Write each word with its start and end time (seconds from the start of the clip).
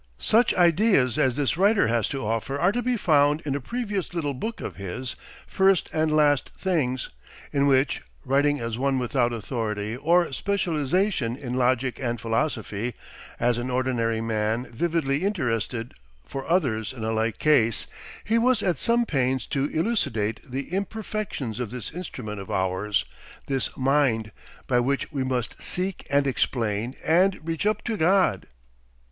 Such 0.17 0.51
ideas 0.55 1.19
as 1.19 1.35
this 1.35 1.57
writer 1.57 1.85
has 1.85 2.07
to 2.07 2.25
offer 2.25 2.59
are 2.59 2.71
to 2.71 2.81
be 2.81 2.97
found 2.97 3.41
in 3.41 3.53
a 3.53 3.61
previous 3.61 4.15
little 4.15 4.33
book 4.33 4.59
of 4.59 4.77
his, 4.77 5.15
"First 5.45 5.89
and 5.93 6.11
Last 6.15 6.49
Things," 6.57 7.09
in 7.53 7.67
which, 7.67 8.01
writing 8.25 8.59
as 8.59 8.79
one 8.79 8.97
without 8.97 9.31
authority 9.31 9.95
or 9.95 10.33
specialisation 10.33 11.37
in 11.37 11.53
logic 11.53 11.99
and 11.99 12.19
philosophy, 12.19 12.95
as 13.39 13.59
an 13.59 13.69
ordinary 13.69 14.21
man 14.21 14.65
vividly 14.73 15.23
interested, 15.23 15.93
for 16.25 16.47
others 16.49 16.93
in 16.93 17.03
a 17.03 17.11
like 17.11 17.37
case, 17.37 17.85
he 18.23 18.39
was 18.39 18.63
at 18.63 18.79
some 18.79 19.05
pains 19.05 19.45
to 19.45 19.65
elucidate 19.65 20.39
the 20.43 20.73
imperfections 20.73 21.59
of 21.59 21.69
this 21.69 21.91
instrument 21.91 22.39
of 22.41 22.49
ours, 22.49 23.05
this 23.45 23.69
mind, 23.77 24.31
by 24.65 24.79
which 24.79 25.11
we 25.11 25.23
must 25.23 25.61
seek 25.61 26.07
and 26.09 26.25
explain 26.25 26.95
and 27.05 27.39
reach 27.43 27.67
up 27.67 27.83
to 27.83 27.95
God. 27.97 28.47